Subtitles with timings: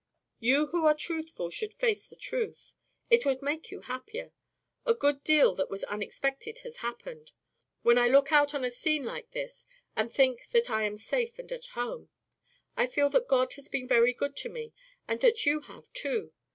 [0.39, 2.73] "You who are truthful should face the truth.
[3.11, 4.33] It would make you happier.
[4.83, 7.31] A good deal that was unexpected has happened.
[7.83, 11.37] When I look out on a scene like this and think that I am safe
[11.37, 12.09] and at home,
[12.75, 14.73] I feel that God has been very good to me
[15.07, 16.33] and that you have, too.